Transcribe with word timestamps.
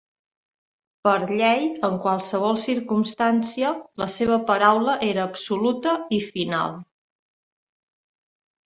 Per 1.07 1.11
llei, 1.31 1.67
en 1.89 1.99
qualsevol 2.05 2.57
circumstància, 2.63 3.75
la 4.05 4.09
seva 4.17 4.41
paraula 4.49 4.97
era 5.13 5.29
absoluta 5.31 5.97
i 6.21 6.23
final. 6.33 6.77